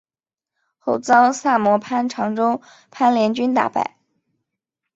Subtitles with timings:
[0.79, 2.59] 后遭萨摩藩长州
[2.89, 3.97] 藩联军打败。